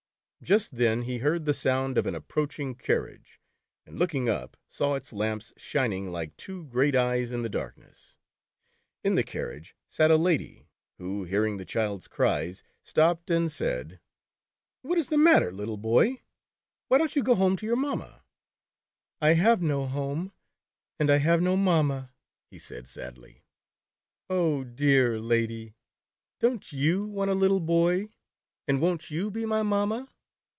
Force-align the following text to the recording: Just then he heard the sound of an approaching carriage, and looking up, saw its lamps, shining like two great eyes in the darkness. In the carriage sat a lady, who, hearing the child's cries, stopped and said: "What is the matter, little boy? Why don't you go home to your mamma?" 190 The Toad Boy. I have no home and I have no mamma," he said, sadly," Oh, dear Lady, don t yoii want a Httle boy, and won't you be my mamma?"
Just 0.43 0.77
then 0.77 1.03
he 1.03 1.19
heard 1.19 1.45
the 1.45 1.53
sound 1.53 1.99
of 1.99 2.07
an 2.07 2.15
approaching 2.15 2.73
carriage, 2.73 3.39
and 3.85 3.99
looking 3.99 4.27
up, 4.27 4.57
saw 4.67 4.95
its 4.95 5.13
lamps, 5.13 5.53
shining 5.55 6.11
like 6.11 6.35
two 6.35 6.65
great 6.65 6.95
eyes 6.95 7.31
in 7.31 7.43
the 7.43 7.47
darkness. 7.47 8.17
In 9.03 9.13
the 9.13 9.23
carriage 9.23 9.75
sat 9.87 10.09
a 10.09 10.15
lady, 10.15 10.67
who, 10.97 11.25
hearing 11.25 11.57
the 11.57 11.63
child's 11.63 12.07
cries, 12.07 12.63
stopped 12.81 13.29
and 13.29 13.51
said: 13.51 13.99
"What 14.81 14.97
is 14.97 15.09
the 15.09 15.17
matter, 15.19 15.51
little 15.51 15.77
boy? 15.77 16.23
Why 16.87 16.97
don't 16.97 17.15
you 17.15 17.21
go 17.21 17.35
home 17.35 17.55
to 17.57 17.67
your 17.67 17.75
mamma?" 17.75 18.23
190 19.19 19.19
The 19.19 19.19
Toad 19.19 19.19
Boy. 19.19 19.27
I 19.27 19.33
have 19.43 19.61
no 19.61 19.85
home 19.85 20.31
and 20.97 21.11
I 21.11 21.17
have 21.17 21.41
no 21.43 21.55
mamma," 21.55 22.13
he 22.47 22.57
said, 22.57 22.87
sadly," 22.87 23.43
Oh, 24.27 24.63
dear 24.63 25.19
Lady, 25.19 25.75
don 26.39 26.57
t 26.57 26.77
yoii 26.83 27.07
want 27.11 27.29
a 27.29 27.35
Httle 27.35 27.63
boy, 27.63 28.09
and 28.67 28.81
won't 28.81 29.11
you 29.11 29.29
be 29.29 29.45
my 29.45 29.61
mamma?" 29.61 30.07